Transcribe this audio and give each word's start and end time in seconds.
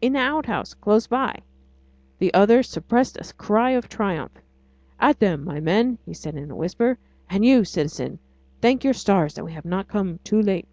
"In 0.00 0.12
the 0.12 0.20
outhouse 0.20 0.72
close 0.72 1.08
by." 1.08 1.40
The 2.20 2.32
other 2.32 2.62
suppressed 2.62 3.16
a 3.18 3.34
cry 3.34 3.70
of 3.72 3.88
triumph. 3.88 4.30
"At 5.00 5.18
them, 5.18 5.42
my 5.42 5.58
men!" 5.58 5.98
he 6.06 6.14
said 6.14 6.36
in 6.36 6.48
a 6.48 6.54
whisper, 6.54 6.96
"and 7.28 7.44
you, 7.44 7.64
citizen, 7.64 8.20
thank 8.60 8.84
your 8.84 8.94
stars 8.94 9.34
that 9.34 9.44
we 9.44 9.50
have 9.52 9.64
not 9.64 9.88
come 9.88 10.20
too 10.22 10.40
late." 10.40 10.68